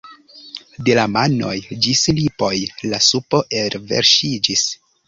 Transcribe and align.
De 0.87 0.95
la 0.99 1.03
manoj 1.17 1.53
ĝis 1.87 2.03
lipoj 2.23 2.51
la 2.95 3.05
supo 3.11 3.45
elverŝiĝis. 3.63 4.71